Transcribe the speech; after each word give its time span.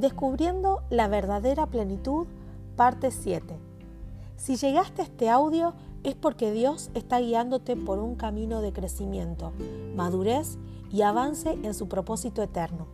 Descubriendo 0.00 0.82
la 0.88 1.08
verdadera 1.08 1.66
plenitud, 1.66 2.26
parte 2.74 3.10
7. 3.10 3.54
Si 4.36 4.56
llegaste 4.56 5.02
a 5.02 5.04
este 5.04 5.28
audio 5.28 5.74
es 6.04 6.14
porque 6.14 6.52
Dios 6.52 6.90
está 6.94 7.20
guiándote 7.20 7.76
por 7.76 7.98
un 7.98 8.14
camino 8.14 8.62
de 8.62 8.72
crecimiento, 8.72 9.52
madurez 9.94 10.56
y 10.90 11.02
avance 11.02 11.50
en 11.50 11.74
su 11.74 11.86
propósito 11.86 12.42
eterno. 12.42 12.86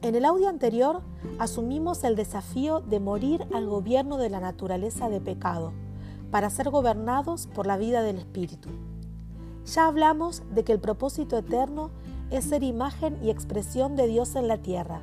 En 0.00 0.14
el 0.14 0.24
audio 0.24 0.48
anterior 0.48 1.02
asumimos 1.38 2.02
el 2.04 2.16
desafío 2.16 2.80
de 2.80 3.00
morir 3.00 3.46
al 3.52 3.66
gobierno 3.66 4.16
de 4.16 4.30
la 4.30 4.40
naturaleza 4.40 5.10
de 5.10 5.20
pecado, 5.20 5.74
para 6.30 6.48
ser 6.48 6.70
gobernados 6.70 7.48
por 7.48 7.66
la 7.66 7.76
vida 7.76 8.00
del 8.00 8.16
Espíritu. 8.16 8.70
Ya 9.66 9.86
hablamos 9.86 10.42
de 10.54 10.64
que 10.64 10.72
el 10.72 10.80
propósito 10.80 11.36
eterno 11.36 11.90
es 12.30 12.46
ser 12.46 12.62
imagen 12.62 13.18
y 13.22 13.28
expresión 13.28 13.94
de 13.94 14.06
Dios 14.06 14.36
en 14.36 14.48
la 14.48 14.56
tierra, 14.56 15.02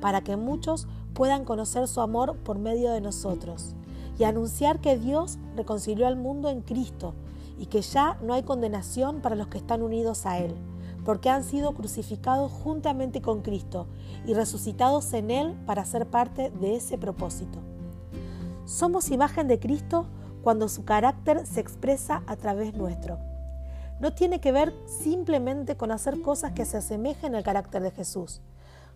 para 0.00 0.20
que 0.20 0.36
muchos 0.36 0.86
puedan 1.14 1.44
conocer 1.44 1.88
su 1.88 2.00
amor 2.00 2.36
por 2.38 2.58
medio 2.58 2.92
de 2.92 3.00
nosotros 3.00 3.74
y 4.18 4.24
anunciar 4.24 4.80
que 4.80 4.98
Dios 4.98 5.38
reconcilió 5.56 6.06
al 6.06 6.16
mundo 6.16 6.48
en 6.48 6.62
Cristo 6.62 7.14
y 7.58 7.66
que 7.66 7.82
ya 7.82 8.18
no 8.22 8.34
hay 8.34 8.42
condenación 8.42 9.20
para 9.20 9.36
los 9.36 9.48
que 9.48 9.58
están 9.58 9.82
unidos 9.82 10.26
a 10.26 10.38
Él, 10.38 10.54
porque 11.04 11.30
han 11.30 11.44
sido 11.44 11.72
crucificados 11.72 12.52
juntamente 12.52 13.22
con 13.22 13.42
Cristo 13.42 13.86
y 14.26 14.34
resucitados 14.34 15.12
en 15.12 15.30
Él 15.30 15.54
para 15.66 15.84
ser 15.84 16.06
parte 16.06 16.50
de 16.50 16.76
ese 16.76 16.98
propósito. 16.98 17.60
Somos 18.64 19.10
imagen 19.10 19.48
de 19.48 19.58
Cristo 19.58 20.06
cuando 20.42 20.68
su 20.68 20.84
carácter 20.84 21.46
se 21.46 21.60
expresa 21.60 22.22
a 22.26 22.36
través 22.36 22.74
nuestro. 22.74 23.18
No 24.00 24.12
tiene 24.12 24.40
que 24.40 24.52
ver 24.52 24.74
simplemente 24.86 25.76
con 25.76 25.90
hacer 25.90 26.20
cosas 26.20 26.52
que 26.52 26.64
se 26.64 26.76
asemejen 26.76 27.34
al 27.34 27.44
carácter 27.44 27.82
de 27.82 27.90
Jesús. 27.90 28.42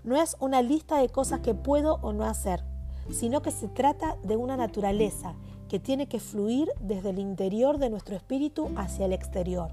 No 0.02 0.16
es 0.16 0.36
una 0.40 0.62
lista 0.62 0.98
de 0.98 1.10
cosas 1.10 1.40
que 1.40 1.54
puedo 1.54 1.98
o 2.02 2.12
no 2.12 2.24
hacer, 2.24 2.64
sino 3.10 3.42
que 3.42 3.50
se 3.50 3.68
trata 3.68 4.16
de 4.22 4.36
una 4.36 4.56
naturaleza 4.56 5.34
que 5.68 5.78
tiene 5.78 6.08
que 6.08 6.20
fluir 6.20 6.70
desde 6.80 7.10
el 7.10 7.18
interior 7.18 7.78
de 7.78 7.90
nuestro 7.90 8.16
espíritu 8.16 8.70
hacia 8.76 9.04
el 9.04 9.12
exterior. 9.12 9.72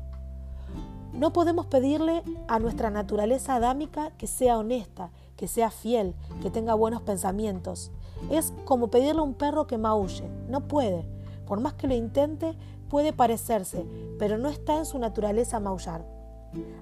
No 1.14 1.32
podemos 1.32 1.66
pedirle 1.66 2.24
a 2.48 2.60
nuestra 2.60 2.90
naturaleza 2.90 3.56
adámica 3.56 4.12
que 4.18 4.28
sea 4.28 4.58
honesta, 4.58 5.12
que 5.38 5.48
sea 5.48 5.72
fiel, 5.72 6.14
que 6.42 6.52
tenga 6.52 6.74
buenos 6.74 7.02
pensamientos. 7.04 7.92
Es 8.30 8.54
como 8.66 8.90
pedirle 8.90 9.22
a 9.22 9.24
un 9.24 9.34
perro 9.34 9.66
que 9.66 9.78
maulle. 9.78 10.30
No 10.50 10.68
puede. 10.68 11.06
Por 11.48 11.62
más 11.62 11.74
que 11.74 11.88
lo 11.88 11.96
intente, 11.96 12.56
puede 12.90 13.14
parecerse, 13.14 13.86
pero 14.20 14.38
no 14.38 14.50
está 14.50 14.78
en 14.78 14.86
su 14.86 15.00
naturaleza 15.00 15.60
maullar. 15.60 16.17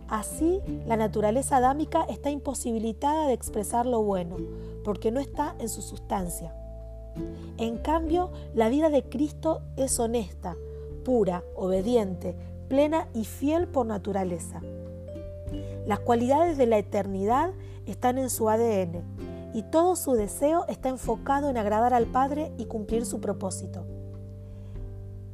Así, 0.08 0.62
la 0.86 0.98
naturaleza 0.98 1.58
adámica 1.58 2.06
está 2.10 2.30
imposibilitada 2.30 3.28
de 3.28 3.34
expresar 3.34 3.86
lo 3.86 4.04
bueno, 4.04 4.38
porque 4.84 5.12
no 5.12 5.20
está 5.20 5.56
en 5.60 5.70
su 5.70 5.82
sustancia. 5.82 6.54
En 7.58 7.78
cambio, 7.78 8.32
la 8.54 8.70
vida 8.70 8.90
de 8.90 9.04
Cristo 9.04 9.62
es 9.78 10.00
honesta, 10.00 10.56
pura, 11.04 11.44
obediente, 11.56 12.36
plena 12.68 13.08
y 13.14 13.26
fiel 13.26 13.68
por 13.68 13.86
naturaleza. 13.86 14.62
Las 15.86 16.00
cualidades 16.00 16.58
de 16.58 16.66
la 16.66 16.78
eternidad 16.78 17.52
están 17.86 18.18
en 18.18 18.30
su 18.30 18.50
ADN 18.50 19.04
y 19.54 19.64
todo 19.64 19.96
su 19.96 20.14
deseo 20.14 20.66
está 20.68 20.90
enfocado 20.90 21.50
en 21.50 21.58
agradar 21.58 21.94
al 21.94 22.08
Padre 22.08 22.52
y 22.58 22.66
cumplir 22.66 23.06
su 23.06 23.22
propósito. 23.22 23.86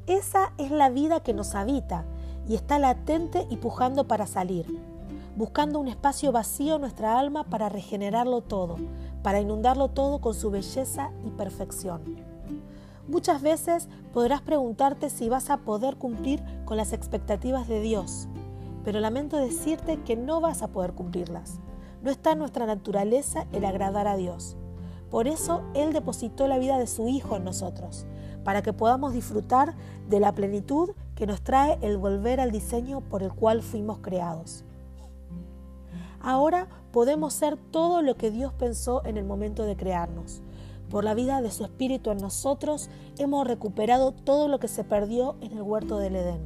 Esa 0.07 0.53
es 0.57 0.71
la 0.71 0.89
vida 0.89 1.21
que 1.21 1.33
nos 1.33 1.55
habita 1.55 2.05
y 2.47 2.55
está 2.55 2.79
latente 2.79 3.47
y 3.49 3.57
pujando 3.57 4.07
para 4.07 4.27
salir, 4.27 4.65
buscando 5.35 5.79
un 5.79 5.87
espacio 5.87 6.31
vacío 6.31 6.75
en 6.75 6.81
nuestra 6.81 7.19
alma 7.19 7.43
para 7.43 7.69
regenerarlo 7.69 8.41
todo, 8.41 8.77
para 9.23 9.39
inundarlo 9.39 9.89
todo 9.89 10.19
con 10.19 10.33
su 10.33 10.51
belleza 10.51 11.11
y 11.25 11.29
perfección. 11.29 12.01
Muchas 13.07 13.41
veces 13.41 13.89
podrás 14.13 14.41
preguntarte 14.41 15.09
si 15.09 15.27
vas 15.29 15.49
a 15.49 15.57
poder 15.57 15.97
cumplir 15.97 16.43
con 16.65 16.77
las 16.77 16.93
expectativas 16.93 17.67
de 17.67 17.81
Dios, 17.81 18.27
pero 18.83 18.99
lamento 18.99 19.37
decirte 19.37 20.01
que 20.03 20.15
no 20.15 20.41
vas 20.41 20.61
a 20.61 20.69
poder 20.69 20.93
cumplirlas. 20.93 21.59
No 22.01 22.09
está 22.09 22.31
en 22.31 22.39
nuestra 22.39 22.65
naturaleza 22.65 23.47
el 23.51 23.65
agradar 23.65 24.07
a 24.07 24.15
Dios. 24.15 24.57
Por 25.09 25.27
eso 25.27 25.61
Él 25.73 25.93
depositó 25.93 26.47
la 26.47 26.57
vida 26.57 26.77
de 26.77 26.87
su 26.87 27.07
Hijo 27.07 27.35
en 27.35 27.43
nosotros, 27.43 28.05
para 28.43 28.61
que 28.61 28.73
podamos 28.73 29.13
disfrutar 29.13 29.75
de 30.09 30.19
la 30.19 30.31
plenitud 30.33 30.91
que 31.21 31.27
nos 31.27 31.43
trae 31.43 31.77
el 31.83 31.99
volver 31.99 32.39
al 32.39 32.49
diseño 32.49 33.01
por 33.01 33.21
el 33.21 33.31
cual 33.31 33.61
fuimos 33.61 33.99
creados. 33.99 34.63
Ahora 36.19 36.67
podemos 36.91 37.31
ser 37.31 37.57
todo 37.57 38.01
lo 38.01 38.15
que 38.15 38.31
Dios 38.31 38.53
pensó 38.53 39.05
en 39.05 39.17
el 39.17 39.23
momento 39.23 39.61
de 39.65 39.75
crearnos. 39.75 40.41
Por 40.89 41.03
la 41.03 41.13
vida 41.13 41.43
de 41.43 41.51
su 41.51 41.63
Espíritu 41.63 42.09
en 42.09 42.17
nosotros 42.17 42.89
hemos 43.19 43.45
recuperado 43.45 44.13
todo 44.13 44.47
lo 44.47 44.59
que 44.59 44.67
se 44.67 44.83
perdió 44.83 45.35
en 45.41 45.51
el 45.51 45.61
huerto 45.61 45.99
del 45.99 46.15
Edén. 46.15 46.41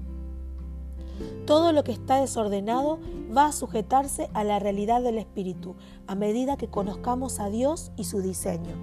Todo 1.46 1.72
lo 1.72 1.86
que 1.86 1.94
está 1.94 2.20
desordenado 2.20 3.00
va 3.34 3.46
a 3.46 3.54
sujetarse 3.54 4.30
a 4.34 4.44
la 4.44 4.60
realidad 4.60 5.02
del 5.02 5.20
Espíritu 5.20 5.78
a 6.06 6.16
medida 6.16 6.58
que 6.58 6.68
conozcamos 6.68 7.40
a 7.40 7.48
Dios 7.48 7.94
y 7.96 8.04
su 8.04 8.20
diseño. 8.20 8.76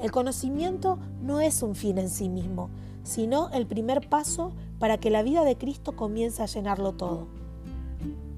El 0.00 0.10
conocimiento 0.10 0.98
no 1.20 1.40
es 1.40 1.62
un 1.62 1.76
fin 1.76 1.98
en 1.98 2.10
sí 2.10 2.28
mismo, 2.28 2.68
sino 3.02 3.50
el 3.50 3.66
primer 3.66 4.08
paso 4.08 4.52
para 4.78 4.98
que 4.98 5.10
la 5.10 5.22
vida 5.22 5.44
de 5.44 5.56
Cristo 5.56 5.96
comience 5.96 6.42
a 6.42 6.46
llenarlo 6.46 6.92
todo. 6.92 7.28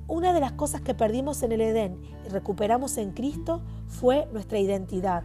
Una 0.06 0.32
de 0.32 0.40
las 0.40 0.52
cosas 0.52 0.82
que 0.82 0.94
perdimos 0.94 1.42
en 1.42 1.52
el 1.52 1.62
Edén 1.62 1.98
y 2.26 2.28
recuperamos 2.28 2.98
en 2.98 3.12
Cristo 3.12 3.62
fue 3.88 4.28
nuestra 4.32 4.58
identidad. 4.58 5.24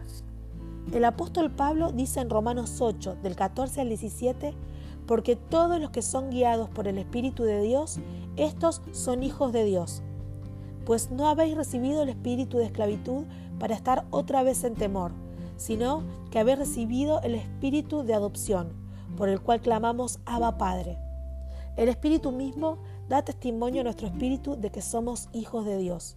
El 0.94 1.06
apóstol 1.06 1.52
Pablo 1.52 1.92
dice 1.92 2.22
en 2.22 2.30
Romanos 2.30 2.82
8, 2.82 3.18
del 3.22 3.36
14 3.36 3.82
al 3.82 3.90
17, 3.90 4.54
porque 5.06 5.36
todos 5.36 5.80
los 5.80 5.90
que 5.90 6.02
son 6.02 6.30
guiados 6.30 6.70
por 6.70 6.88
el 6.88 6.98
Espíritu 6.98 7.44
de 7.44 7.62
Dios, 7.62 8.00
estos 8.38 8.82
son 8.92 9.22
hijos 9.22 9.52
de 9.52 9.66
Dios. 9.66 10.02
Pues 10.86 11.12
no 11.12 11.28
habéis 11.28 11.56
recibido 11.56 12.04
el 12.04 12.10
espíritu 12.10 12.58
de 12.58 12.66
esclavitud 12.66 13.26
para 13.60 13.76
estar 13.76 14.06
otra 14.10 14.44
vez 14.44 14.64
en 14.64 14.76
temor, 14.76 15.12
sino 15.58 16.04
que 16.32 16.40
habéis 16.40 16.60
recibido 16.60 17.22
el 17.22 17.36
espíritu 17.36 18.04
de 18.04 18.14
adopción, 18.14 18.74
por 19.20 19.28
el 19.28 19.42
cual 19.42 19.60
clamamos 19.60 20.20
Abba 20.26 20.58
Padre. 20.58 20.98
El 21.76 21.90
Espíritu 21.90 22.32
mismo 22.32 22.78
da 23.10 23.22
testimonio 23.22 23.82
a 23.82 23.84
nuestro 23.84 24.08
espíritu 24.08 24.56
de 24.56 24.72
que 24.72 24.82
somos 24.82 25.28
hijos 25.34 25.66
de 25.66 25.78
Dios. 25.78 26.16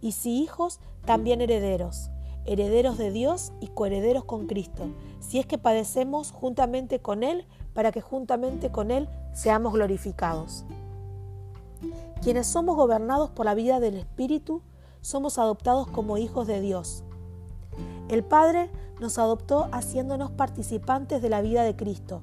Y 0.00 0.12
si 0.12 0.42
hijos, 0.42 0.80
también 1.04 1.42
herederos, 1.42 2.10
herederos 2.46 2.96
de 2.96 3.10
Dios 3.10 3.52
y 3.60 3.66
coherederos 3.66 4.24
con 4.24 4.46
Cristo, 4.46 4.86
si 5.20 5.38
es 5.38 5.44
que 5.44 5.58
padecemos 5.58 6.30
juntamente 6.32 7.00
con 7.00 7.22
Él, 7.22 7.46
para 7.74 7.92
que 7.92 8.00
juntamente 8.00 8.72
con 8.72 8.90
Él 8.90 9.10
seamos 9.34 9.74
glorificados. 9.74 10.64
Quienes 12.22 12.46
somos 12.46 12.76
gobernados 12.76 13.28
por 13.28 13.44
la 13.44 13.54
vida 13.54 13.78
del 13.78 13.96
Espíritu, 13.96 14.62
somos 15.02 15.36
adoptados 15.36 15.86
como 15.88 16.16
hijos 16.16 16.46
de 16.46 16.62
Dios 16.62 17.04
el 18.08 18.24
Padre 18.24 18.70
nos 19.00 19.18
adoptó 19.18 19.68
haciéndonos 19.70 20.30
participantes 20.30 21.20
de 21.20 21.28
la 21.28 21.42
vida 21.42 21.62
de 21.62 21.76
Cristo. 21.76 22.22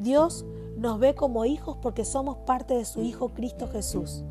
Dios 0.00 0.44
nos 0.76 0.98
ve 0.98 1.14
como 1.14 1.44
hijos 1.44 1.78
porque 1.80 2.04
somos 2.04 2.38
parte 2.38 2.74
de 2.74 2.84
su 2.84 3.02
Hijo 3.02 3.32
Cristo 3.32 3.68
Jesús. 3.68 4.24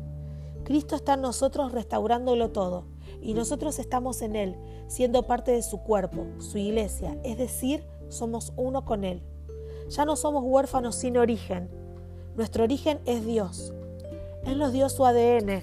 Cristo 0.64 0.96
está 0.96 1.14
en 1.14 1.20
nosotros 1.20 1.72
restaurándolo 1.72 2.50
todo 2.50 2.86
y 3.20 3.34
nosotros 3.34 3.78
estamos 3.78 4.22
en 4.22 4.36
Él, 4.36 4.56
siendo 4.88 5.26
parte 5.26 5.52
de 5.52 5.62
su 5.62 5.78
cuerpo, 5.78 6.26
su 6.38 6.58
iglesia, 6.58 7.18
es 7.24 7.38
decir, 7.38 7.84
somos 8.08 8.52
uno 8.56 8.84
con 8.84 9.04
Él. 9.04 9.22
Ya 9.88 10.04
no 10.04 10.16
somos 10.16 10.42
huérfanos 10.44 10.96
sin 10.96 11.16
origen. 11.16 11.70
Nuestro 12.36 12.64
origen 12.64 13.00
es 13.04 13.24
Dios. 13.24 13.72
Él 14.44 14.58
nos 14.58 14.72
dio 14.72 14.88
su 14.88 15.04
ADN, 15.04 15.62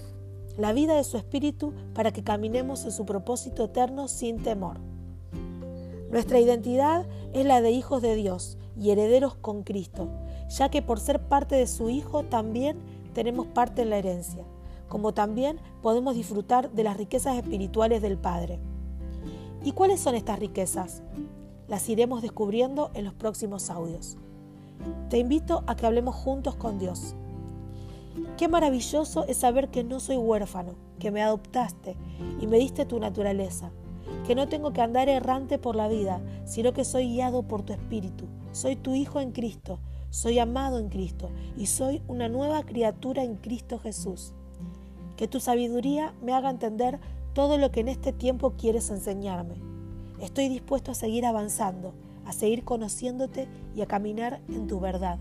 la 0.58 0.74
vida 0.74 0.96
de 0.96 1.04
su 1.04 1.18
Espíritu, 1.18 1.74
para 1.94 2.12
que 2.12 2.24
caminemos 2.24 2.86
en 2.86 2.92
su 2.92 3.06
propósito 3.06 3.66
eterno 3.66 4.08
sin 4.08 4.44
temor. 4.44 4.80
Nuestra 6.13 6.39
identidad 6.39 7.07
es 7.33 7.44
la 7.44 7.60
de 7.60 7.71
hijos 7.71 8.04
de 8.04 8.15
Dios 8.15 8.60
y 8.80 8.92
herederos 8.92 9.33
con 9.33 9.63
Cristo, 9.63 10.10
ya 10.48 10.69
que 10.69 10.83
por 10.83 11.00
ser 11.00 11.27
parte 11.27 11.56
de 11.56 11.65
su 11.65 11.89
Hijo 11.89 12.21
también 12.21 12.77
tenemos 13.15 13.48
parte 13.48 13.81
en 13.81 13.89
la 13.89 13.98
herencia, 13.98 14.45
como 14.88 15.15
también 15.15 15.60
podemos 15.81 16.13
disfrutar 16.13 16.69
de 16.71 16.83
las 16.83 16.98
riquezas 16.98 17.36
espirituales 17.36 18.04
del 18.04 18.19
Padre. 18.19 18.60
¿Y 19.63 19.71
cuáles 19.71 20.01
son 20.01 20.13
estas 20.13 20.38
riquezas? 20.38 21.01
Las 21.68 21.89
iremos 21.89 22.21
descubriendo 22.21 22.92
en 22.94 23.06
los 23.06 23.15
próximos 23.15 23.71
audios. 23.71 24.15
Te 25.10 25.18
invito 25.18 25.63
a 25.65 25.75
que 25.75 25.88
hablemos 25.88 26.13
juntos 26.13 26.56
con 26.56 26.77
Dios. 26.77 27.15
Qué 28.38 28.48
maravilloso 28.48 29.25
es 29.25 29.38
saber 29.38 29.69
que 29.69 29.83
no 29.83 30.00
soy 30.00 30.18
huérfano, 30.18 30.75
que 31.00 31.10
me 31.10 31.24
adoptaste 31.24 31.98
y 32.39 32.45
me 32.45 32.60
diste 32.60 32.86
tu 32.86 33.00
naturaleza 33.00 33.71
que 34.25 34.36
no 34.36 34.48
tengo 34.48 34.74
que 34.74 34.81
andar 34.81 35.10
errante 35.10 35.57
por 35.57 35.75
la 35.75 35.88
vida, 35.88 36.21
sino 36.45 36.74
que 36.74 36.86
soy 36.86 37.07
guiado 37.10 37.44
por 37.44 37.63
tu 37.63 37.74
Espíritu. 37.74 38.25
Soy 38.51 38.75
tu 38.75 38.94
Hijo 38.94 39.19
en 39.19 39.31
Cristo, 39.31 39.80
soy 40.10 40.39
amado 40.39 40.80
en 40.80 40.89
Cristo 40.89 41.31
y 41.57 41.65
soy 41.65 42.01
una 42.07 42.30
nueva 42.30 42.63
criatura 42.63 43.24
en 43.24 43.36
Cristo 43.36 43.80
Jesús. 43.80 44.33
Que 45.18 45.27
tu 45.27 45.39
sabiduría 45.39 46.13
me 46.21 46.33
haga 46.33 46.50
entender 46.50 47.00
todo 47.33 47.57
lo 47.57 47.71
que 47.71 47.80
en 47.80 47.88
este 47.88 48.13
tiempo 48.13 48.54
quieres 48.57 48.89
enseñarme. 48.89 49.56
Estoy 50.19 50.50
dispuesto 50.50 50.92
a 50.92 50.95
seguir 50.95 51.25
avanzando, 51.25 51.94
a 52.25 52.31
seguir 52.31 52.63
conociéndote 52.63 53.48
y 53.75 53.81
a 53.81 53.88
caminar 53.88 54.39
en 54.50 54.68
tu 54.68 54.80
verdad. 54.80 55.19